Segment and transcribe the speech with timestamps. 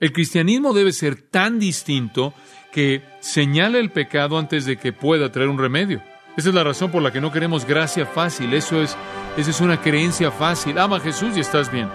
[0.00, 2.32] El cristianismo debe ser tan distinto
[2.72, 6.02] que señala el pecado antes de que pueda traer un remedio.
[6.38, 8.54] Esa es la razón por la que no queremos gracia fácil.
[8.54, 8.96] Eso es,
[9.36, 10.78] esa es una creencia fácil.
[10.78, 11.86] Ama a Jesús y estás bien.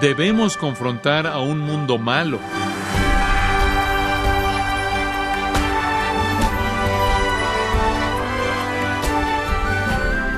[0.00, 2.38] Debemos confrontar a un mundo malo.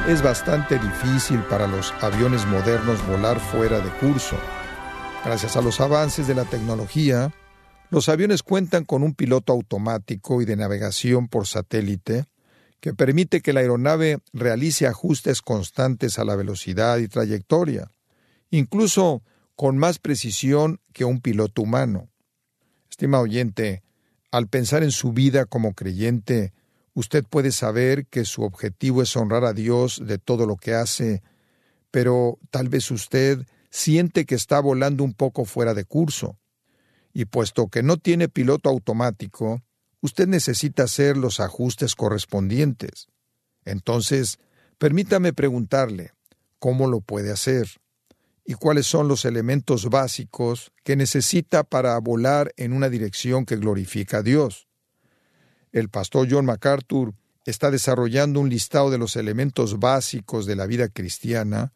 [0.09, 4.39] Es bastante difícil para los aviones modernos volar fuera de curso.
[5.25, 7.35] Gracias a los avances de la tecnología,
[7.91, 12.25] los aviones cuentan con un piloto automático y de navegación por satélite
[12.81, 17.91] que permite que la aeronave realice ajustes constantes a la velocidad y trayectoria,
[18.51, 19.23] incluso
[19.55, 22.09] con más precisión que un piloto humano.
[22.89, 23.83] Estima oyente,
[24.31, 26.53] al pensar en su vida como creyente,
[26.95, 31.23] Usted puede saber que su objetivo es honrar a Dios de todo lo que hace,
[31.91, 36.39] pero tal vez usted siente que está volando un poco fuera de curso.
[37.13, 39.63] Y puesto que no tiene piloto automático,
[40.01, 43.09] usted necesita hacer los ajustes correspondientes.
[43.65, 44.39] Entonces,
[44.79, 46.13] permítame preguntarle,
[46.59, 47.69] ¿cómo lo puede hacer?
[48.45, 54.19] ¿Y cuáles son los elementos básicos que necesita para volar en una dirección que glorifica
[54.19, 54.67] a Dios?
[55.73, 60.89] El pastor John MacArthur está desarrollando un listado de los elementos básicos de la vida
[60.89, 61.73] cristiana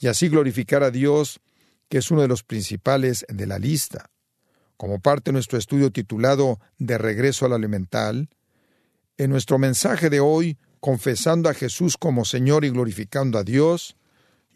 [0.00, 1.40] y así glorificar a Dios,
[1.88, 4.10] que es uno de los principales de la lista.
[4.76, 8.30] Como parte de nuestro estudio titulado De regreso al elemental,
[9.18, 13.96] en nuestro mensaje de hoy, confesando a Jesús como Señor y glorificando a Dios,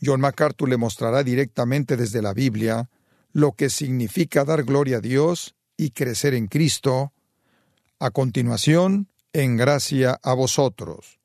[0.02, 2.88] John MacArthur le mostrará directamente desde la Biblia
[3.32, 7.12] lo que significa dar gloria a Dios y crecer en Cristo,
[7.98, 11.18] a continuación, en gracia a vosotros.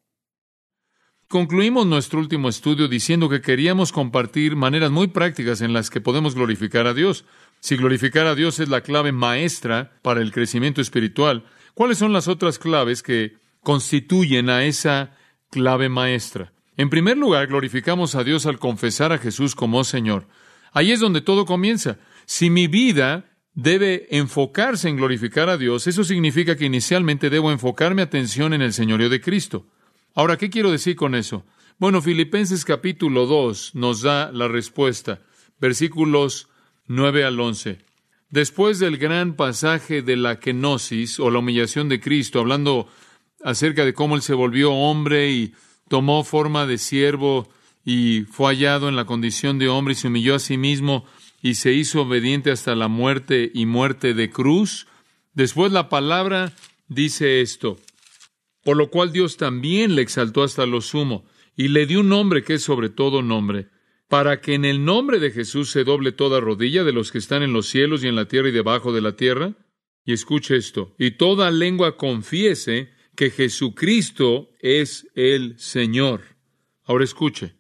[1.30, 6.34] Concluimos nuestro último estudio diciendo que queríamos compartir maneras muy prácticas en las que podemos
[6.34, 7.24] glorificar a Dios.
[7.60, 12.28] Si glorificar a Dios es la clave maestra para el crecimiento espiritual, ¿cuáles son las
[12.28, 15.16] otras claves que constituyen a esa
[15.52, 16.52] clave maestra?
[16.78, 20.26] En primer lugar, glorificamos a Dios al confesar a Jesús como Señor.
[20.72, 22.00] Ahí es donde todo comienza.
[22.26, 27.94] Si mi vida debe enfocarse en glorificar a Dios, eso significa que inicialmente debo enfocar
[27.94, 29.68] mi atención en el señorío de Cristo.
[30.16, 31.46] Ahora, ¿qué quiero decir con eso?
[31.78, 35.22] Bueno, Filipenses capítulo 2 nos da la respuesta,
[35.60, 36.50] versículos
[36.88, 37.80] 9 al 11.
[38.30, 42.88] Después del gran pasaje de la kenosis o la humillación de Cristo, hablando
[43.44, 45.54] acerca de cómo él se volvió hombre y
[45.88, 47.48] tomó forma de siervo
[47.86, 51.06] y fue hallado en la condición de hombre y se humilló a sí mismo,
[51.42, 54.88] y se hizo obediente hasta la muerte y muerte de cruz.
[55.34, 56.52] Después la palabra
[56.90, 57.78] dice esto,
[58.64, 61.26] por lo cual Dios también le exaltó hasta lo sumo
[61.56, 63.68] y le dio un nombre que es sobre todo nombre,
[64.08, 67.44] para que en el nombre de Jesús se doble toda rodilla de los que están
[67.44, 69.56] en los cielos y en la tierra y debajo de la tierra.
[70.06, 76.22] Y escuche esto, y toda lengua confiese que Jesucristo es el Señor.
[76.86, 77.56] Ahora escuche,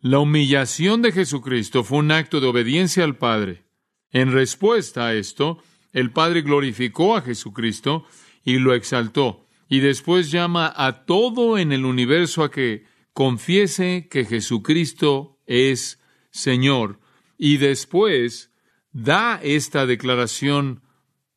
[0.00, 3.64] la humillación de Jesucristo fue un acto de obediencia al Padre.
[4.10, 5.62] En respuesta a esto,
[5.92, 8.04] el Padre glorificó a Jesucristo
[8.44, 14.24] y lo exaltó, y después llama a todo en el universo a que confiese que
[14.24, 17.00] Jesucristo es Señor,
[17.38, 18.52] y después
[18.92, 20.82] da esta declaración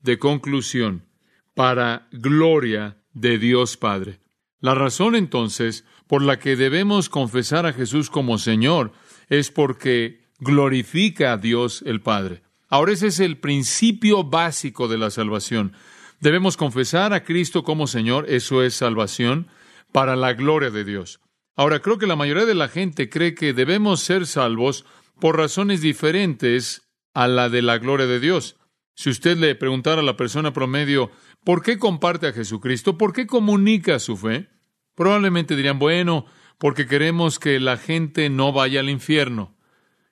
[0.02, 1.06] de conclusión
[1.54, 4.20] para gloria de Dios Padre.
[4.60, 8.92] La razón entonces por la que debemos confesar a Jesús como Señor
[9.30, 12.42] es porque glorifica a Dios el Padre.
[12.70, 15.74] Ahora ese es el principio básico de la salvación.
[16.20, 19.48] Debemos confesar a Cristo como Señor, eso es salvación,
[19.92, 21.20] para la gloria de Dios.
[21.56, 24.86] Ahora creo que la mayoría de la gente cree que debemos ser salvos
[25.20, 28.58] por razones diferentes a la de la gloria de Dios.
[28.96, 31.12] Si usted le preguntara a la persona promedio,
[31.44, 32.98] ¿por qué comparte a Jesucristo?
[32.98, 34.50] ¿Por qué comunica su fe?
[34.96, 36.26] Probablemente dirían, bueno,
[36.58, 39.56] porque queremos que la gente no vaya al infierno.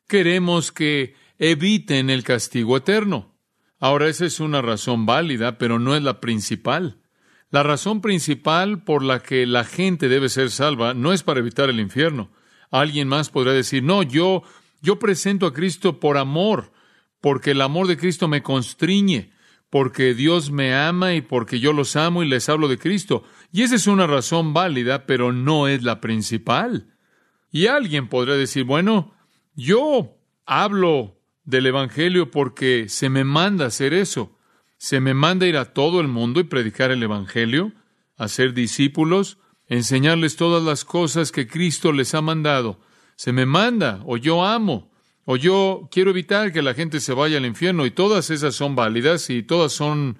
[0.08, 3.35] Queremos que eviten el castigo eterno.
[3.80, 7.00] Ahora, esa es una razón válida, pero no es la principal.
[7.52, 11.70] La razón principal por la que la gente debe ser salva no es para evitar
[11.70, 12.30] el infierno.
[12.72, 14.44] Alguien más podrá decir, no, yo,
[14.82, 16.72] yo presento a Cristo por amor,
[17.22, 19.32] porque el amor de Cristo me constriñe,
[19.70, 23.24] porque Dios me ama y porque yo los amo y les hablo de Cristo.
[23.52, 26.94] Y esa es una razón válida, pero no es la principal.
[27.52, 29.14] Y alguien podrá decir, bueno,
[29.56, 31.15] yo hablo
[31.46, 34.38] del Evangelio porque se me manda hacer eso.
[34.78, 37.72] Se me manda ir a todo el mundo y predicar el Evangelio,
[38.18, 39.38] hacer discípulos,
[39.68, 42.80] enseñarles todas las cosas que Cristo les ha mandado.
[43.16, 44.92] Se me manda, o yo amo,
[45.28, 48.76] O yo quiero evitar que la gente se vaya al infierno y todas esas son
[48.76, 50.20] válidas y todas son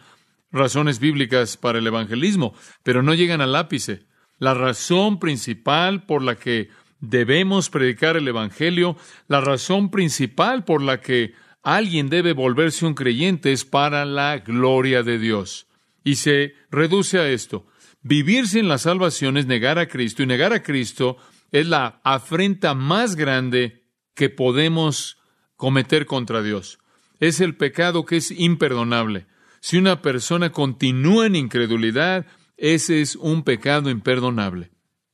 [0.52, 4.08] razones bíblicas para el evangelismo, pero no llegan al ápice.
[4.40, 6.70] La razón principal por la que
[7.10, 8.98] debemos predicar el Evangelio,
[9.28, 15.04] la razón principal por la que alguien debe volverse un creyente es para la gloria
[15.04, 15.68] de Dios.
[16.04, 17.66] Y se reduce a esto.
[18.02, 21.18] Vivir sin la salvación es negar a Cristo y negar a Cristo
[21.52, 25.18] es la afrenta más grande que podemos
[25.56, 26.78] cometer contra Dios.
[27.20, 29.26] Es el pecado que es imperdonable.
[29.60, 32.28] Si una persona continúa en incredulidad,
[32.58, 34.70] ese es un pecado imperdonable.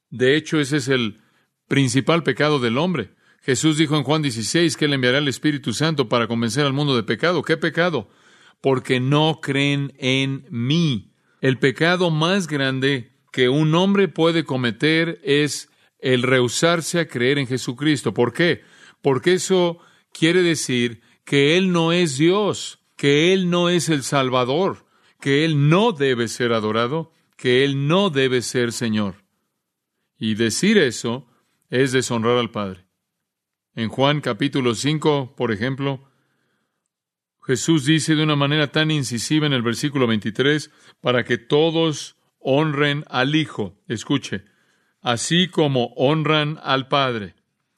[0.10, 1.21] De hecho, ese es el
[1.72, 3.12] principal pecado del hombre.
[3.44, 6.98] Jesús dijo en Juan 16 que él enviará el Espíritu Santo para convencer al mundo
[6.98, 7.44] de pecado.
[7.44, 8.10] ¿Qué pecado?
[8.60, 11.14] Porque no creen en mí.
[11.40, 15.70] El pecado más grande que un hombre puede cometer es
[16.00, 18.14] el rehusarse a creer en Jesucristo.
[18.14, 18.64] ¿Por qué?
[19.02, 19.78] Porque eso
[20.12, 24.88] quiere decir que Él no es Dios, que Él no es el Salvador,
[25.22, 29.24] que Él no debe ser adorado, que Él no debe ser Señor.
[30.20, 31.31] Y decir eso
[31.72, 32.86] es deshonrar al Padre.
[33.74, 36.02] En Juan capítulo 5, por ejemplo,
[37.42, 40.70] Jesús dice de una manera tan incisiva en el versículo 23,
[41.00, 44.44] para que todos honren al Hijo, escuche,
[45.02, 47.36] así como honran al Padre.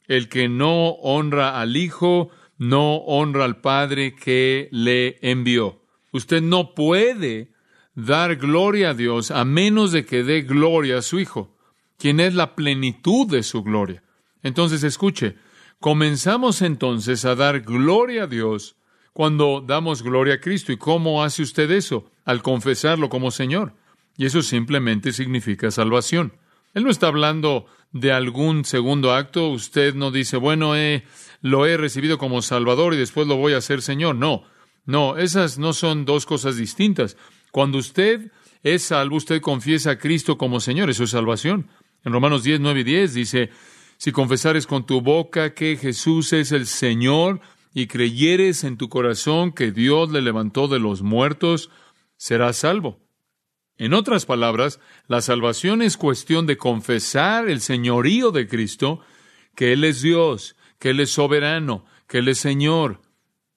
[0.08, 5.82] El que no honra al Hijo, no honra al Padre que le envió.
[6.12, 7.54] Usted no puede
[7.94, 11.53] dar gloria a Dios a menos de que dé gloria a su Hijo,
[12.04, 14.04] quien es la plenitud de su gloria.
[14.42, 15.38] Entonces, escuche,
[15.80, 18.76] comenzamos entonces a dar gloria a Dios
[19.14, 20.74] cuando damos gloria a Cristo.
[20.74, 22.12] ¿Y cómo hace usted eso?
[22.26, 23.74] Al confesarlo como Señor.
[24.18, 26.34] Y eso simplemente significa salvación.
[26.74, 29.48] Él no está hablando de algún segundo acto.
[29.48, 30.74] Usted no dice, bueno,
[31.40, 34.16] lo he recibido como Salvador y después lo voy a hacer Señor.
[34.18, 34.44] No,
[34.86, 37.16] no, esas no son dos cosas distintas.
[37.52, 38.30] Cuando usted
[38.62, 41.70] es salvo, usted confiesa a Cristo como Señor, eso es salvación.
[42.04, 43.50] En Romanos 10, 9 y 10 dice,
[43.98, 47.40] si confesares con tu boca que Jesús es el Señor
[47.74, 51.70] y creyeres en tu corazón que Dios le levantó de los muertos,
[52.18, 53.00] serás salvo.
[53.78, 59.00] En otras palabras, la salvación es cuestión de confesar el señorío de Cristo,
[59.56, 63.02] que Él es Dios, que Él es soberano, que Él es Señor.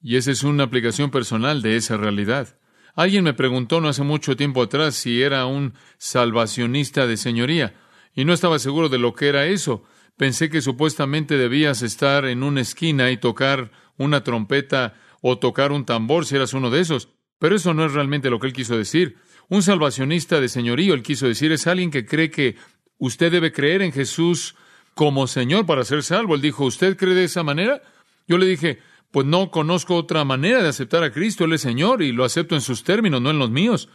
[0.00, 2.58] Y esa es una aplicación personal de esa realidad.
[2.94, 7.75] Alguien me preguntó no hace mucho tiempo atrás si era un salvacionista de señoría,
[8.16, 9.84] y no estaba seguro de lo que era eso.
[10.16, 15.84] Pensé que supuestamente debías estar en una esquina y tocar una trompeta o tocar un
[15.84, 17.10] tambor si eras uno de esos.
[17.38, 19.16] Pero eso no es realmente lo que él quiso decir.
[19.48, 22.56] Un salvacionista de señorío, él quiso decir, es alguien que cree que
[22.98, 24.56] usted debe creer en Jesús
[24.94, 26.34] como Señor para ser salvo.
[26.34, 27.82] Él dijo, ¿usted cree de esa manera?
[28.26, 28.78] Yo le dije,
[29.10, 32.54] pues no conozco otra manera de aceptar a Cristo, Él es Señor y lo acepto
[32.54, 33.90] en sus términos, no en los míos.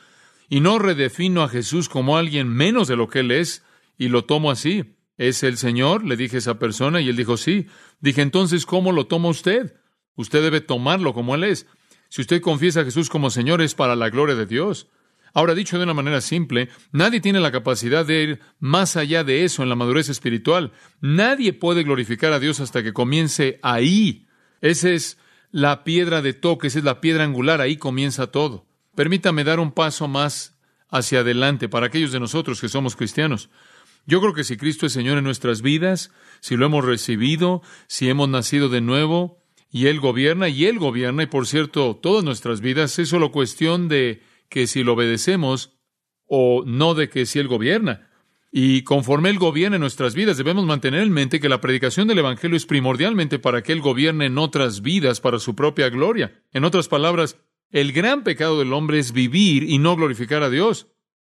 [0.47, 3.63] Y no redefino a Jesús como alguien menos de lo que Él es
[4.01, 4.95] y lo tomo así.
[5.19, 6.03] ¿Es el Señor?
[6.03, 7.67] Le dije a esa persona y él dijo sí.
[7.99, 9.75] Dije entonces, ¿cómo lo toma usted?
[10.15, 11.67] Usted debe tomarlo como Él es.
[12.09, 14.87] Si usted confiesa a Jesús como Señor es para la gloria de Dios.
[15.35, 19.43] Ahora, dicho de una manera simple, nadie tiene la capacidad de ir más allá de
[19.43, 20.71] eso en la madurez espiritual.
[20.99, 24.25] Nadie puede glorificar a Dios hasta que comience ahí.
[24.61, 25.19] Esa es
[25.51, 28.65] la piedra de toque, esa es la piedra angular, ahí comienza todo.
[28.95, 30.57] Permítame dar un paso más
[30.89, 33.51] hacia adelante para aquellos de nosotros que somos cristianos.
[34.05, 38.09] Yo creo que si Cristo es Señor en nuestras vidas, si lo hemos recibido, si
[38.09, 39.41] hemos nacido de nuevo,
[39.71, 43.87] y Él gobierna, y Él gobierna, y por cierto, todas nuestras vidas, es solo cuestión
[43.87, 45.77] de que si lo obedecemos
[46.25, 48.09] o no de que si Él gobierna.
[48.51, 52.57] Y conforme Él gobierna nuestras vidas, debemos mantener en mente que la predicación del Evangelio
[52.57, 56.43] es primordialmente para que Él gobierne en otras vidas para su propia gloria.
[56.51, 57.37] En otras palabras,
[57.71, 60.87] el gran pecado del hombre es vivir y no glorificar a Dios.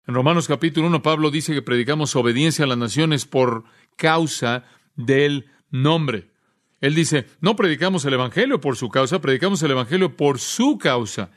[0.06, 3.64] En Romanos capítulo 1, Pablo dice que predicamos obediencia a las naciones por
[3.96, 4.64] causa
[4.96, 6.30] del nombre.
[6.80, 11.30] Él dice, no predicamos el Evangelio por su causa, predicamos el Evangelio por su causa.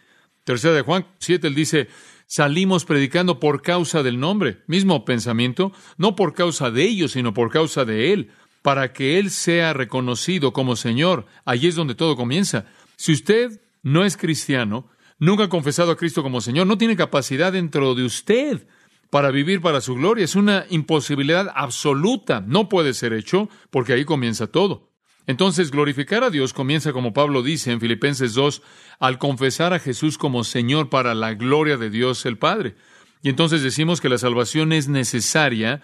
[0.45, 1.89] Tercera de Juan 7, él dice,
[2.25, 4.63] salimos predicando por causa del nombre.
[4.67, 9.29] Mismo pensamiento, no por causa de ellos, sino por causa de Él, para que Él
[9.29, 11.25] sea reconocido como Señor.
[11.43, 12.65] Allí es donde todo comienza.
[12.95, 14.89] Si usted no es cristiano,
[15.23, 18.67] nunca ha confesado a Cristo como Señor, no tiene capacidad dentro de usted
[19.09, 20.25] para vivir para su gloria.
[20.25, 22.43] Es una imposibilidad absoluta.
[22.45, 24.89] No puede ser hecho porque ahí comienza todo.
[25.25, 28.61] Entonces, glorificar a Dios comienza, como Pablo dice en Filipenses 2,
[28.99, 32.75] al confesar a Jesús como Señor para la gloria de Dios el Padre.
[33.21, 35.81] Y entonces decimos que la salvación es necesaria,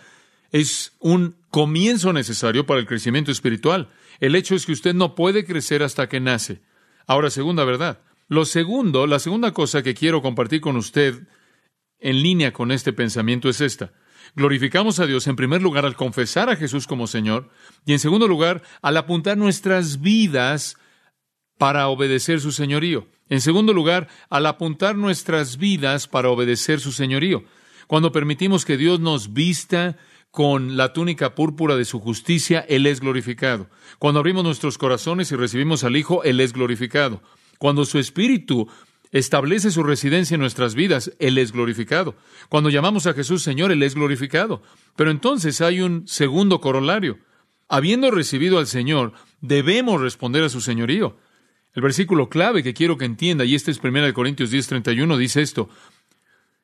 [0.51, 3.89] es un comienzo necesario para el crecimiento espiritual.
[4.19, 6.62] El hecho es que usted no puede crecer hasta que nace.
[7.08, 8.00] Ahora, segunda verdad.
[8.29, 11.27] Lo segundo, la segunda cosa que quiero compartir con usted
[12.00, 13.91] en línea con este pensamiento es esta.
[14.36, 17.50] Glorificamos a Dios en primer lugar al confesar a Jesús como Señor
[17.88, 20.77] y en segundo lugar al apuntar nuestras vidas
[21.57, 23.07] para obedecer su señorío.
[23.29, 27.43] En segundo lugar, al apuntar nuestras vidas para obedecer su señorío.
[27.88, 29.98] Cuando permitimos que Dios nos vista
[30.29, 33.71] con la túnica púrpura de su justicia, Él es glorificado.
[33.98, 37.24] Cuando abrimos nuestros corazones y recibimos al Hijo, Él es glorificado.
[37.59, 38.67] Cuando su Espíritu
[39.11, 42.15] establece su residencia en nuestras vidas, Él es glorificado.
[42.47, 44.63] Cuando llamamos a Jesús Señor, Él es glorificado.
[44.95, 47.19] Pero entonces hay un segundo corolario.
[47.67, 51.17] Habiendo recibido al Señor, debemos responder a su señorío.
[51.73, 55.69] El versículo clave que quiero que entienda, y este es 1 Corintios 10:31, dice esto,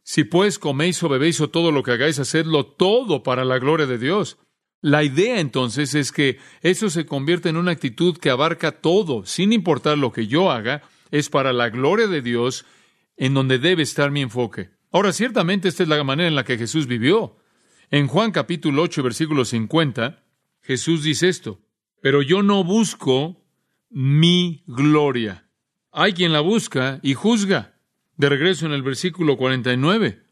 [0.02, 3.86] si pues coméis o bebéis o todo lo que hagáis, hacedlo todo para la gloria
[3.86, 4.38] de Dios.
[4.82, 9.54] La idea entonces es que eso se convierte en una actitud que abarca todo, sin
[9.54, 12.66] importar lo que yo haga, es para la gloria de Dios
[13.18, 14.70] en donde debe estar mi enfoque.
[14.92, 17.38] Ahora, ciertamente esta es la manera en la que Jesús vivió.
[17.92, 20.24] En Juan capítulo 8, versículo 50,
[20.62, 21.62] Jesús dice esto,
[22.02, 23.44] pero yo no busco
[23.90, 25.48] mi gloria.
[25.92, 27.74] Hay quien la busca y juzga.
[28.18, 30.24] De regreso en el versículo 49,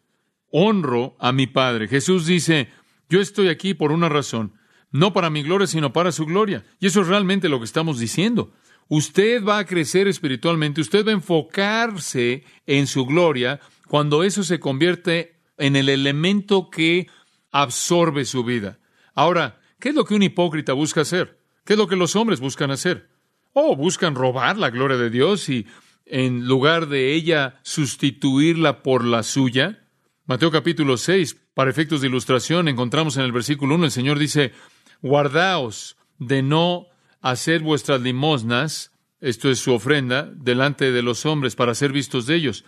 [0.52, 1.88] honro a mi Padre.
[1.88, 2.70] Jesús dice,
[3.14, 4.54] yo estoy aquí por una razón,
[4.90, 6.66] no para mi gloria, sino para su gloria.
[6.80, 8.54] Y eso es realmente lo que estamos diciendo.
[8.88, 14.60] Usted va a crecer espiritualmente, usted va a enfocarse en su gloria cuando eso se
[14.60, 17.06] convierte en el elemento que
[17.52, 18.80] absorbe su vida.
[19.14, 21.40] Ahora, ¿qué es lo que un hipócrita busca hacer?
[21.66, 23.12] ¿Qué es lo que los hombres buscan hacer?
[23.52, 25.68] Oh, buscan robar la gloria de Dios y
[26.08, 29.83] en lugar de ella sustituirla por la suya.
[30.26, 34.54] Mateo capítulo 6, para efectos de ilustración, encontramos en el versículo 1, el Señor dice,
[35.02, 36.88] guardaos de no
[37.20, 42.36] hacer vuestras limosnas, esto es su ofrenda, delante de los hombres para ser vistos de
[42.36, 42.64] ellos.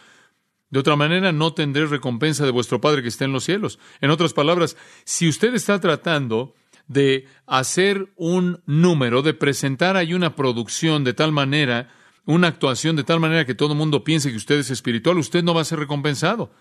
[0.69, 3.79] De otra manera, no tendréis recompensa de vuestro Padre que está en los cielos.
[4.01, 6.55] En otras palabras, si usted está tratando
[6.89, 11.87] de hacer un número, de presentar ahí una producción de tal manera,
[12.25, 15.41] una actuación de tal manera que todo el mundo piense que usted es espiritual, usted
[15.41, 16.51] no va a ser recompensado.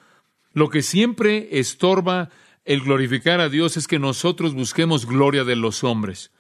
[0.54, 2.30] Lo que siempre estorba
[2.64, 6.30] el glorificar a Dios es que nosotros busquemos gloria de los hombres.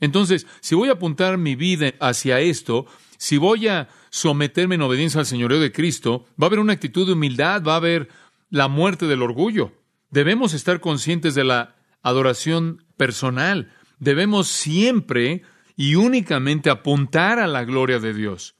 [0.00, 5.20] Entonces, si voy a apuntar mi vida hacia esto, si voy a someterme en obediencia
[5.20, 8.08] al señorío de Cristo, va a haber una actitud de humildad, va a haber
[8.50, 9.72] la muerte del orgullo.
[10.10, 13.72] Debemos estar conscientes de la adoración personal.
[13.98, 15.42] Debemos siempre
[15.76, 18.54] y únicamente apuntar a la gloria de Dios.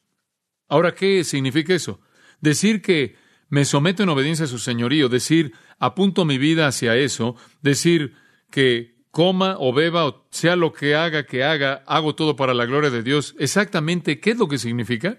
[0.68, 2.00] Ahora, ¿qué significa eso?
[2.40, 3.16] Decir que
[3.48, 8.14] me someto en obediencia a su señorío, decir apunto mi vida hacia eso, decir
[8.50, 12.66] que coma o beba o sea lo que haga que haga, hago todo para la
[12.66, 13.34] gloria de Dios.
[13.38, 15.18] Exactamente, ¿qué es lo que significa?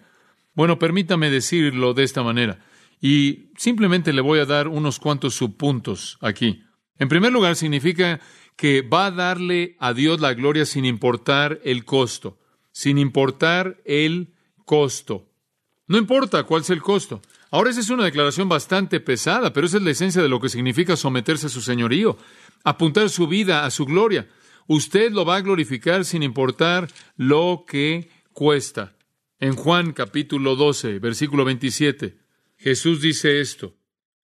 [0.54, 2.60] Bueno, permítame decirlo de esta manera.
[3.02, 6.64] Y simplemente le voy a dar unos cuantos subpuntos aquí.
[6.98, 8.20] En primer lugar, significa
[8.56, 12.40] que va a darle a Dios la gloria sin importar el costo,
[12.72, 15.30] sin importar el costo.
[15.88, 17.22] No importa cuál sea el costo.
[17.56, 20.50] Ahora esa es una declaración bastante pesada, pero esa es la esencia de lo que
[20.50, 22.18] significa someterse a su señorío,
[22.66, 24.28] apuntar su vida a su gloria.
[24.68, 28.98] Usted lo va a glorificar sin importar lo que cuesta.
[29.40, 32.18] En Juan capítulo 12, versículo 27,
[32.58, 33.78] Jesús dice esto,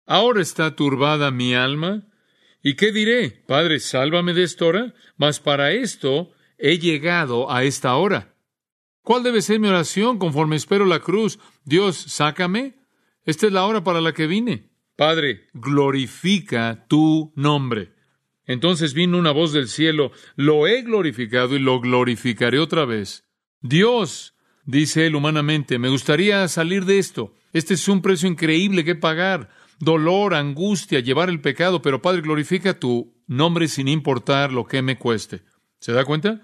[0.04, 2.08] Ahora está turbada mi alma,
[2.60, 3.44] ¿y qué diré?
[3.46, 8.34] Padre, sálvame de esta hora, mas para esto he llegado a esta hora.
[9.02, 11.38] ¿Cuál debe ser mi oración conforme espero la cruz?
[11.64, 12.81] Dios, sácame.
[13.24, 14.70] Esta es la hora para la que vine.
[14.96, 17.92] Padre, glorifica tu nombre.
[18.46, 23.24] Entonces vino una voz del cielo, lo he glorificado y lo glorificaré otra vez.
[23.60, 27.34] Dios, dice él humanamente, me gustaría salir de esto.
[27.52, 29.50] Este es un precio increíble que pagar.
[29.78, 34.98] Dolor, angustia, llevar el pecado, pero Padre, glorifica tu nombre sin importar lo que me
[34.98, 35.42] cueste.
[35.78, 36.40] ¿Se da cuenta?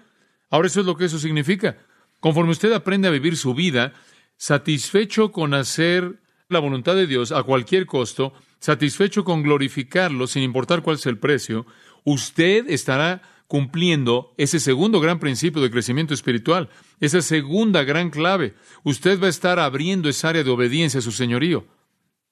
[0.49, 1.77] Ahora eso es lo que eso significa.
[2.19, 3.93] Conforme usted aprende a vivir su vida,
[4.37, 10.81] satisfecho con hacer la voluntad de Dios a cualquier costo, satisfecho con glorificarlo sin importar
[10.81, 11.67] cuál sea el precio,
[12.03, 18.55] usted estará cumpliendo ese segundo gran principio de crecimiento espiritual, esa segunda gran clave.
[18.83, 21.67] Usted va a estar abriendo esa área de obediencia a su señorío.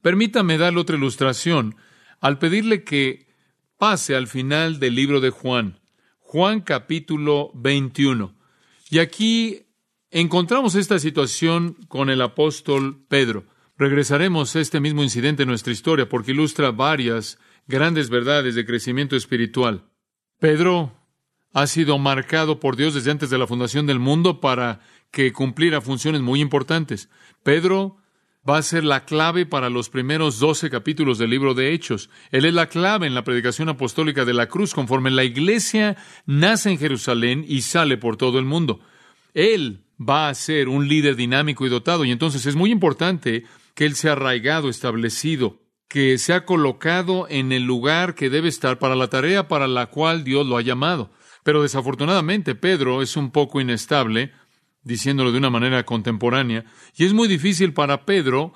[0.01, 1.75] Permítame darle otra ilustración
[2.19, 3.27] al pedirle que
[3.77, 5.79] pase al final del libro de Juan,
[6.19, 8.36] Juan capítulo 21.
[8.89, 9.67] Y aquí
[10.09, 13.45] encontramos esta situación con el apóstol Pedro.
[13.77, 19.15] Regresaremos a este mismo incidente en nuestra historia porque ilustra varias grandes verdades de crecimiento
[19.15, 19.86] espiritual.
[20.39, 20.93] Pedro
[21.53, 24.81] ha sido marcado por Dios desde antes de la fundación del mundo para
[25.12, 27.10] que cumpliera funciones muy importantes.
[27.43, 27.98] Pedro
[28.48, 32.10] va a ser la clave para los primeros doce capítulos del libro de Hechos.
[32.31, 36.72] Él es la clave en la predicación apostólica de la cruz, conforme la iglesia nace
[36.72, 38.79] en Jerusalén y sale por todo el mundo.
[39.34, 43.43] Él va a ser un líder dinámico y dotado, y entonces es muy importante
[43.77, 48.96] que él sea arraigado, establecido, que sea colocado en el lugar que debe estar para
[48.96, 51.12] la tarea para la cual Dios lo ha llamado.
[51.43, 54.31] Pero desafortunadamente Pedro es un poco inestable,
[54.81, 56.65] diciéndolo de una manera contemporánea,
[56.96, 58.51] y es muy difícil para Pedro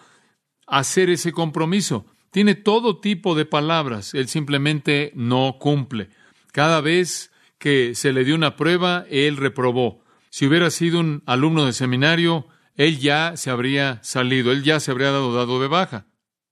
[0.66, 2.08] hacer ese compromiso.
[2.32, 6.10] Tiene todo tipo de palabras, él simplemente no cumple.
[6.52, 10.04] Cada vez que se le dio una prueba, él reprobó.
[10.32, 14.92] Si hubiera sido un alumno de seminario, él ya se habría salido, él ya se
[14.92, 16.06] habría dado, dado de baja.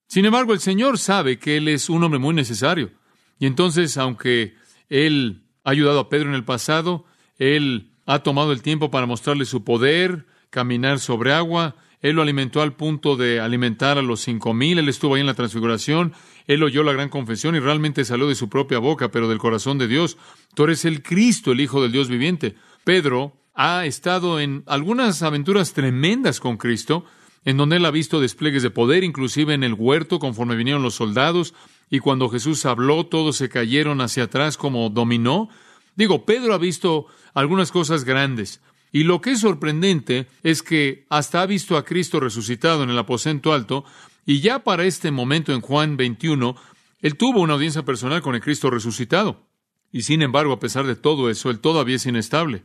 [0.10, 2.90] Sin embargo, el Señor sabe que Él es un hombre muy necesario.
[3.38, 4.56] Y entonces, aunque
[4.90, 7.06] Él ha ayudado a Pedro en el pasado,
[7.38, 12.64] Él ha tomado el tiempo para mostrarle su poder, caminar sobre agua, Él lo alimentó
[12.64, 16.14] al punto de alimentar a los cinco mil, Él estuvo ahí en la transfiguración,
[16.48, 19.78] Él oyó la gran confesión y realmente salió de su propia boca, pero del corazón
[19.78, 20.18] de Dios.
[20.56, 22.56] Tú eres el Cristo, el Hijo del Dios viviente.
[22.84, 27.04] Pedro ha estado en algunas aventuras tremendas con Cristo,
[27.44, 30.96] en donde él ha visto despliegues de poder, inclusive en el huerto, conforme vinieron los
[30.96, 31.54] soldados,
[31.90, 35.50] y cuando Jesús habló, todos se cayeron hacia atrás como dominó.
[35.98, 38.62] Digo, Pedro ha visto algunas cosas grandes.
[38.94, 42.98] Y lo que es sorprendente es que hasta ha visto a Cristo resucitado en el
[42.98, 43.84] aposento alto,
[44.26, 46.56] y ya para este momento en Juan 21,
[47.02, 49.50] él tuvo una audiencia personal con el Cristo resucitado.
[49.92, 52.64] Y sin embargo, a pesar de todo eso, él todavía es inestable.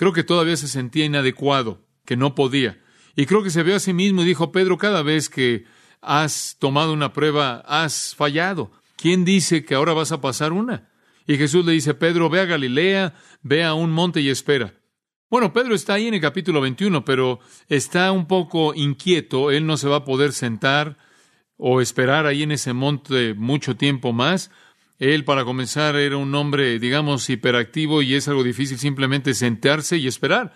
[0.00, 2.80] Creo que todavía se sentía inadecuado, que no podía.
[3.16, 5.66] Y creo que se vio a sí mismo y dijo, Pedro, cada vez que
[6.00, 8.72] has tomado una prueba, has fallado.
[8.96, 10.88] ¿Quién dice que ahora vas a pasar una?
[11.26, 14.72] Y Jesús le dice, Pedro, ve a Galilea, ve a un monte y espera.
[15.28, 17.38] Bueno, Pedro está ahí en el capítulo 21, pero
[17.68, 19.50] está un poco inquieto.
[19.50, 20.96] Él no se va a poder sentar
[21.58, 24.50] o esperar ahí en ese monte mucho tiempo más.
[25.00, 30.06] Él, para comenzar, era un hombre, digamos, hiperactivo y es algo difícil simplemente sentarse y
[30.06, 30.52] esperar.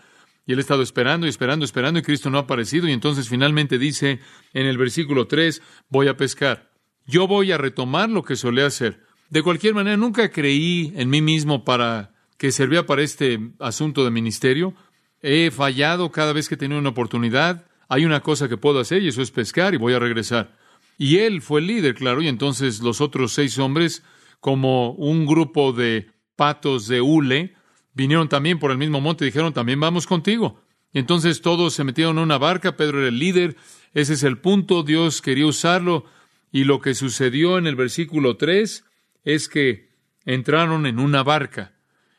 [0.46, 3.30] Y él ha estado esperando y esperando, esperando y Cristo no ha aparecido y entonces
[3.30, 4.20] finalmente dice
[4.52, 6.70] en el versículo 3, voy a pescar.
[7.06, 9.00] Yo voy a retomar lo que solía hacer.
[9.30, 14.10] De cualquier manera, nunca creí en mí mismo para que servía para este asunto de
[14.10, 14.74] ministerio.
[15.22, 17.64] He fallado cada vez que he tenido una oportunidad.
[17.88, 20.54] Hay una cosa que puedo hacer y eso es pescar y voy a regresar.
[20.98, 24.02] Y él fue el líder, claro, y entonces los otros seis hombres,
[24.44, 27.54] como un grupo de patos de hule,
[27.94, 30.60] vinieron también por el mismo monte y dijeron, también vamos contigo.
[30.92, 33.56] Y entonces todos se metieron en una barca, Pedro era el líder,
[33.94, 36.04] ese es el punto, Dios quería usarlo,
[36.52, 38.84] y lo que sucedió en el versículo 3
[39.24, 39.88] es que
[40.26, 41.72] entraron en una barca.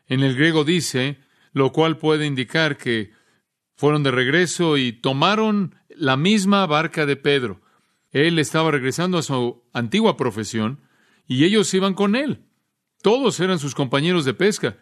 [0.08, 1.20] En el griego dice,
[1.54, 3.12] lo cual puede indicar que
[3.76, 7.62] fueron de regreso y tomaron la misma barca de Pedro.
[8.10, 10.80] Él estaba regresando a su antigua profesión
[11.28, 12.46] y ellos iban con él.
[13.02, 14.78] Todos eran sus compañeros de pesca.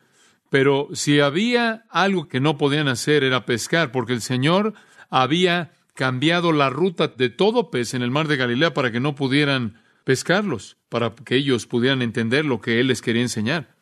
[0.50, 4.74] Pero si había algo que no podían hacer era pescar, porque el Señor
[5.10, 9.16] había cambiado la ruta de todo pez en el mar de Galilea para que no
[9.16, 13.76] pudieran pescarlos, para que ellos pudieran entender lo que Él les quería enseñar.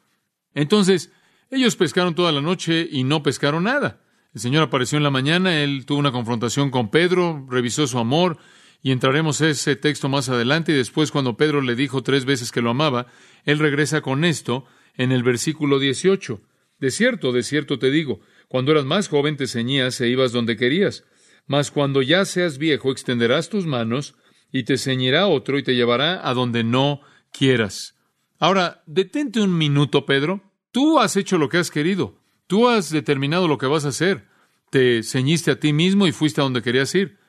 [0.54, 1.12] Entonces,
[1.50, 4.00] ellos pescaron toda la noche y no pescaron nada.
[4.34, 8.38] El Señor apareció en la mañana, Él tuvo una confrontación con Pedro, revisó su amor,
[8.82, 12.62] y entraremos ese texto más adelante, y después cuando Pedro le dijo tres veces que
[12.62, 13.08] lo amaba,
[13.46, 14.66] Él regresa con esto
[14.96, 16.42] en el versículo 18.
[16.80, 20.58] De cierto, de cierto te digo, cuando eras más joven te ceñías e ibas donde
[20.58, 21.06] querías,
[21.46, 24.16] mas cuando ya seas viejo extenderás tus manos
[24.52, 27.96] y te ceñirá otro y te llevará a donde no quieras.
[28.40, 30.42] Ahora, detente un minuto, Pedro.
[30.72, 32.20] Tú has hecho lo que has querido.
[32.48, 34.28] Tú has determinado lo que vas a hacer.
[34.72, 37.20] Te ceñiste a ti mismo y fuiste a donde querías ir.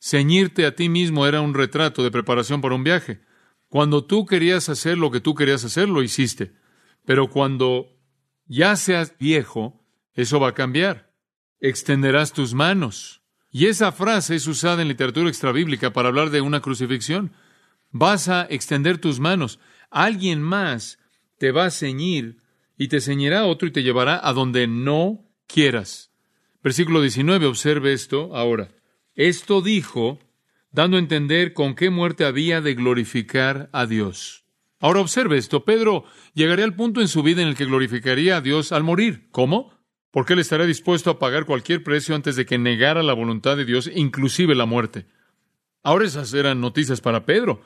[0.00, 3.20] Ceñirte a ti mismo era un retrato de preparación para un viaje.
[3.68, 6.52] Cuando tú querías hacer lo que tú querías hacer, lo hiciste.
[7.04, 7.96] Pero cuando
[8.46, 9.84] ya seas viejo,
[10.14, 11.12] eso va a cambiar.
[11.60, 13.22] Extenderás tus manos.
[13.50, 17.32] Y esa frase es usada en literatura extrabíblica para hablar de una crucifixión.
[17.90, 19.58] Vas a extender tus manos.
[19.90, 20.98] Alguien más
[21.38, 22.42] te va a ceñir
[22.76, 26.12] y te ceñirá otro y te llevará a donde no quieras.
[26.62, 28.68] Versículo 19, observe esto ahora.
[29.18, 30.20] Esto dijo,
[30.70, 34.44] dando a entender con qué muerte había de glorificar a Dios.
[34.78, 36.04] Ahora observe esto, Pedro
[36.34, 39.26] llegaría al punto en su vida en el que glorificaría a Dios al morir.
[39.32, 39.76] ¿Cómo?
[40.12, 43.64] Porque él estaría dispuesto a pagar cualquier precio antes de que negara la voluntad de
[43.64, 45.06] Dios, inclusive la muerte.
[45.82, 47.60] Ahora esas eran noticias para Pedro,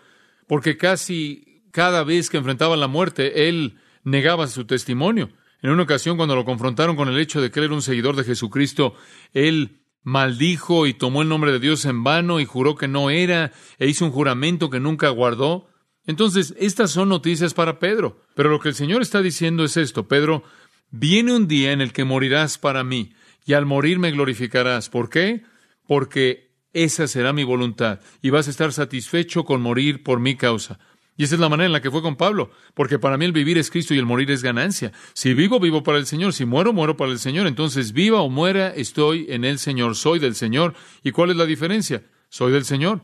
[0.47, 5.29] porque casi cada vez que enfrentaba la muerte, él negaba su testimonio.
[5.61, 8.17] En una ocasión, cuando lo confrontaron con el hecho de que él era un seguidor
[8.17, 8.95] de Jesucristo,
[9.35, 13.53] él maldijo y tomó el nombre de Dios en vano y juró que no era
[13.79, 15.69] e hizo un juramento que nunca guardó.
[16.07, 18.21] Entonces, estas son noticias para Pedro.
[18.35, 20.43] Pero lo que el Señor está diciendo es esto, Pedro,
[20.91, 23.13] viene un día en el que morirás para mí
[23.45, 24.89] y al morir me glorificarás.
[24.89, 25.43] ¿Por qué?
[25.87, 30.79] Porque esa será mi voluntad y vas a estar satisfecho con morir por mi causa.
[31.17, 33.33] Y esa es la manera en la que fue con Pablo, porque para mí el
[33.33, 34.93] vivir es Cristo y el morir es ganancia.
[35.13, 37.47] Si vivo, vivo para el Señor, si muero, muero para el Señor.
[37.47, 40.75] Entonces, viva o muera, estoy en el Señor, soy del Señor.
[41.03, 42.03] ¿Y cuál es la diferencia?
[42.31, 43.03] Soy del Señor.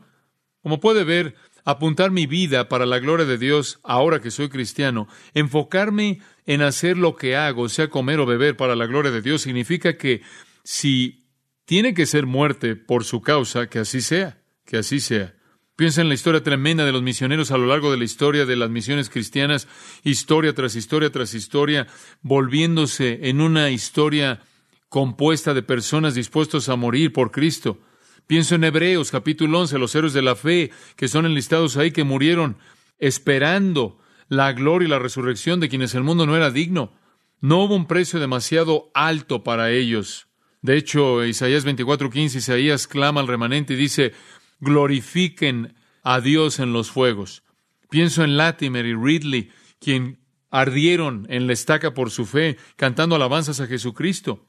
[0.63, 5.07] Como puede ver, apuntar mi vida para la gloria de Dios ahora que soy cristiano,
[5.33, 9.43] enfocarme en hacer lo que hago, sea comer o beber para la gloria de Dios,
[9.43, 10.21] significa que
[10.63, 11.27] si
[11.65, 15.35] tiene que ser muerte por su causa, que así sea, que así sea.
[15.79, 18.57] Piensa en la historia tremenda de los misioneros a lo largo de la historia de
[18.57, 19.65] las misiones cristianas,
[20.03, 21.87] historia tras historia tras historia,
[22.21, 24.41] volviéndose en una historia
[24.89, 27.79] compuesta de personas dispuestos a morir por Cristo.
[28.27, 32.03] Pienso en Hebreos capítulo 11, los héroes de la fe que son enlistados ahí, que
[32.03, 32.57] murieron
[32.97, 36.91] esperando la gloria y la resurrección de quienes el mundo no era digno.
[37.39, 40.27] No hubo un precio demasiado alto para ellos.
[40.61, 44.11] De hecho, Isaías 24:15, Isaías clama al remanente y dice,
[44.59, 47.43] glorifiquen a Dios en los fuegos.
[47.89, 50.19] Pienso en Latimer y Ridley, quien
[50.51, 54.45] ardieron en la estaca por su fe, cantando alabanzas a Jesucristo.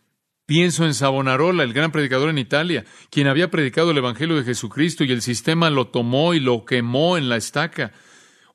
[0.47, 5.05] Pienso en Savonarola, el gran predicador en Italia, quien había predicado el Evangelio de Jesucristo
[5.05, 7.93] y el sistema lo tomó y lo quemó en la estaca.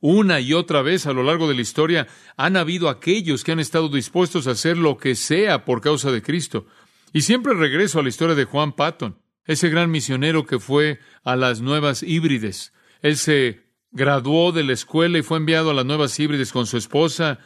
[0.01, 3.61] Una y otra vez a lo largo de la historia han habido aquellos que han
[3.61, 6.67] estado dispuestos a hacer lo que sea por causa de Cristo.
[7.13, 11.35] Y siempre regreso a la historia de Juan Patton ese gran misionero que fue a
[11.35, 12.73] las nuevas híbrides.
[13.01, 16.77] Él se graduó de la escuela y fue enviado a las nuevas híbrides con su
[16.77, 17.39] esposa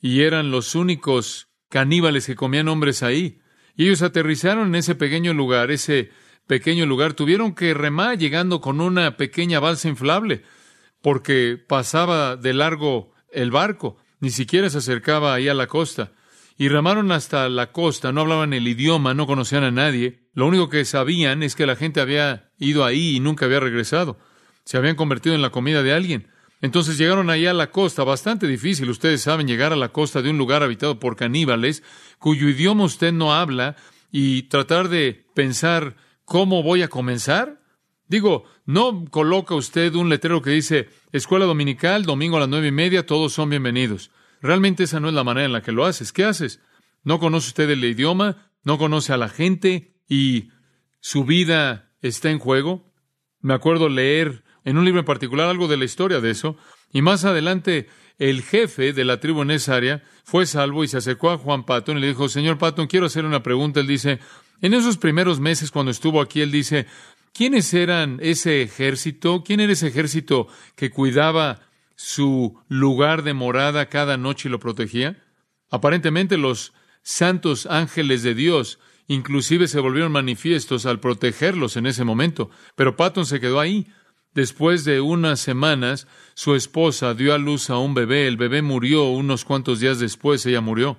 [0.00, 3.40] y eran los únicos caníbales que comían hombres ahí.
[3.76, 6.10] Y ellos aterrizaron en ese pequeño lugar, ese
[6.46, 7.14] pequeño lugar.
[7.14, 10.42] Tuvieron que remar llegando con una pequeña balsa inflable
[11.02, 16.12] porque pasaba de largo el barco, ni siquiera se acercaba ahí a la costa.
[16.60, 20.68] Y remaron hasta la costa, no hablaban el idioma, no conocían a nadie, lo único
[20.68, 24.18] que sabían es que la gente había ido ahí y nunca había regresado.
[24.64, 26.28] Se habían convertido en la comida de alguien.
[26.60, 30.28] Entonces llegaron ahí a la costa, bastante difícil, ustedes saben, llegar a la costa de
[30.28, 31.82] un lugar habitado por caníbales,
[32.18, 33.76] cuyo idioma usted no habla,
[34.12, 35.96] y tratar de pensar
[36.26, 37.62] cómo voy a comenzar.
[38.06, 42.72] Digo, no coloca usted un letrero que dice escuela dominical, domingo a las nueve y
[42.72, 44.10] media, todos son bienvenidos.
[44.40, 46.12] Realmente esa no es la manera en la que lo haces.
[46.12, 46.60] ¿Qué haces?
[47.02, 50.48] No conoce usted el idioma, no conoce a la gente, y
[51.00, 52.92] su vida está en juego.
[53.40, 56.56] Me acuerdo leer en un libro en particular algo de la historia de eso,
[56.92, 60.98] y más adelante el jefe de la tribu en esa área fue salvo y se
[60.98, 63.80] acercó a Juan Patton y le dijo, Señor Patton, quiero hacer una pregunta.
[63.80, 64.18] Él dice,
[64.60, 66.86] en esos primeros meses cuando estuvo aquí, él dice,
[67.32, 69.42] ¿quiénes eran ese ejército?
[69.42, 71.62] ¿Quién era ese ejército que cuidaba
[72.02, 75.22] su lugar de morada cada noche lo protegía?
[75.70, 78.78] Aparentemente los santos ángeles de Dios
[79.10, 82.48] Inclusive se volvieron manifiestos al protegerlos en ese momento.
[82.76, 83.88] Pero Patton se quedó ahí.
[84.34, 88.28] Después de unas semanas, su esposa dio a luz a un bebé.
[88.28, 90.96] El bebé murió unos cuantos días después, ella murió.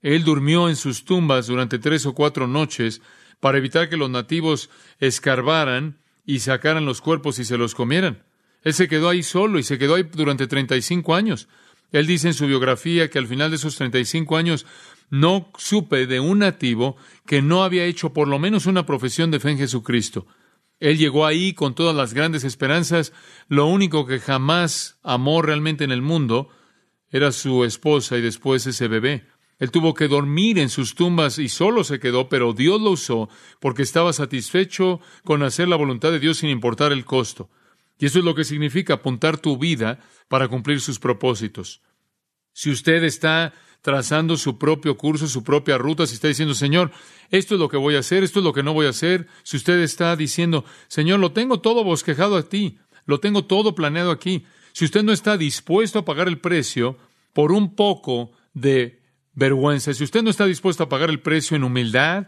[0.00, 3.00] Él durmió en sus tumbas durante tres o cuatro noches
[3.38, 8.24] para evitar que los nativos escarbaran y sacaran los cuerpos y se los comieran.
[8.62, 11.48] Él se quedó ahí solo y se quedó ahí durante 35 años.
[11.90, 14.66] Él dice en su biografía que al final de esos 35 años
[15.10, 16.96] no supe de un nativo
[17.26, 20.26] que no había hecho por lo menos una profesión de fe en Jesucristo.
[20.80, 23.12] Él llegó ahí con todas las grandes esperanzas.
[23.48, 26.48] Lo único que jamás amó realmente en el mundo
[27.10, 29.26] era su esposa y después ese bebé.
[29.58, 33.28] Él tuvo que dormir en sus tumbas y solo se quedó, pero Dios lo usó
[33.60, 37.48] porque estaba satisfecho con hacer la voluntad de Dios sin importar el costo.
[38.02, 41.82] Y eso es lo que significa apuntar tu vida para cumplir sus propósitos.
[42.52, 46.90] Si usted está trazando su propio curso, su propia ruta, si está diciendo, Señor,
[47.30, 49.28] esto es lo que voy a hacer, esto es lo que no voy a hacer,
[49.44, 54.10] si usted está diciendo, Señor, lo tengo todo bosquejado a ti, lo tengo todo planeado
[54.10, 56.98] aquí, si usted no está dispuesto a pagar el precio
[57.32, 59.00] por un poco de
[59.32, 62.26] vergüenza, si usted no está dispuesto a pagar el precio en humildad,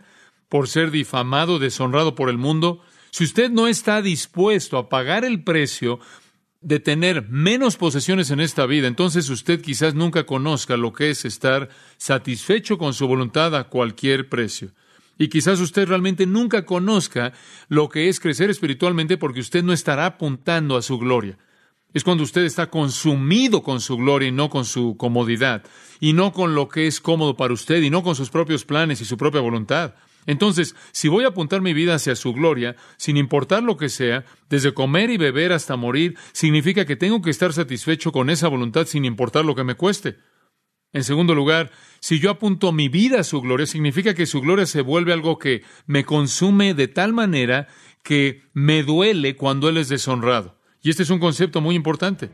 [0.48, 2.80] por ser difamado, deshonrado por el mundo,
[3.14, 6.00] si usted no está dispuesto a pagar el precio
[6.60, 11.24] de tener menos posesiones en esta vida, entonces usted quizás nunca conozca lo que es
[11.24, 14.72] estar satisfecho con su voluntad a cualquier precio.
[15.16, 17.32] Y quizás usted realmente nunca conozca
[17.68, 21.38] lo que es crecer espiritualmente porque usted no estará apuntando a su gloria.
[21.92, 25.62] Es cuando usted está consumido con su gloria y no con su comodidad,
[26.00, 29.00] y no con lo que es cómodo para usted, y no con sus propios planes
[29.00, 29.94] y su propia voluntad.
[30.26, 34.24] Entonces, si voy a apuntar mi vida hacia su gloria, sin importar lo que sea,
[34.48, 38.86] desde comer y beber hasta morir, significa que tengo que estar satisfecho con esa voluntad
[38.86, 40.16] sin importar lo que me cueste.
[40.92, 44.64] En segundo lugar, si yo apunto mi vida a su gloria, significa que su gloria
[44.64, 47.66] se vuelve algo que me consume de tal manera
[48.04, 50.56] que me duele cuando Él es deshonrado.
[50.82, 52.30] Y este es un concepto muy importante.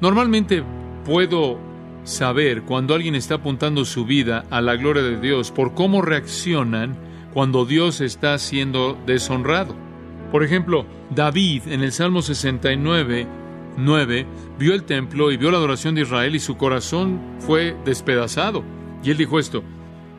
[0.00, 0.64] Normalmente
[1.04, 1.60] puedo
[2.04, 7.11] saber cuando alguien está apuntando su vida a la gloria de Dios por cómo reaccionan
[7.34, 9.74] cuando Dios está siendo deshonrado.
[10.30, 13.26] Por ejemplo, David en el Salmo 69,
[13.76, 14.26] 9,
[14.58, 18.64] vio el templo y vio la adoración de Israel y su corazón fue despedazado.
[19.02, 19.62] Y él dijo esto,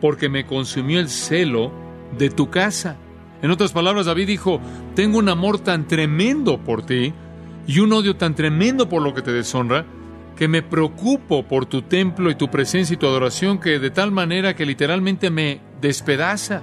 [0.02, 1.72] porque me consumió el celo
[2.18, 2.98] de tu casa.
[3.42, 4.62] En otras palabras, David dijo,
[4.96, 7.14] tengo un amor tan tremendo por ti
[7.68, 9.86] y un odio tan tremendo por lo que te deshonra,
[10.36, 14.12] que me preocupo por tu templo y tu presencia y tu adoración, que de tal
[14.12, 16.62] manera que literalmente me despedaza.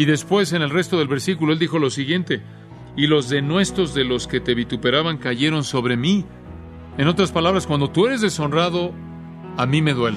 [0.00, 2.40] Y después en el resto del versículo él dijo lo siguiente,
[2.96, 6.24] y los denuestos de los que te vituperaban cayeron sobre mí.
[6.96, 8.94] En otras palabras, cuando tú eres deshonrado,
[9.58, 10.16] a mí me duele.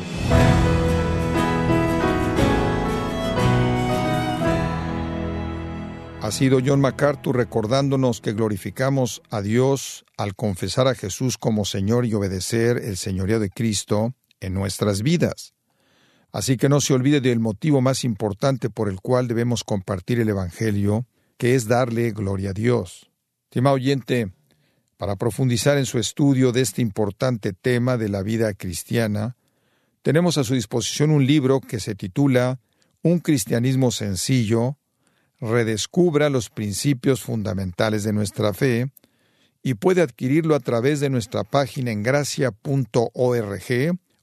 [6.22, 12.06] Ha sido John MacArthur recordándonos que glorificamos a Dios al confesar a Jesús como Señor
[12.06, 15.54] y obedecer el señorío de Cristo en nuestras vidas.
[16.34, 20.30] Así que no se olvide del motivo más importante por el cual debemos compartir el
[20.30, 21.06] Evangelio,
[21.38, 23.12] que es darle gloria a Dios.
[23.44, 24.34] Estimado oyente,
[24.98, 29.38] para profundizar en su estudio de este importante tema de la vida cristiana,
[30.02, 32.60] tenemos a su disposición un libro que se titula
[33.04, 34.78] Un cristianismo sencillo,
[35.40, 38.90] redescubra los principios fundamentales de nuestra fe
[39.62, 43.62] y puede adquirirlo a través de nuestra página en gracia.org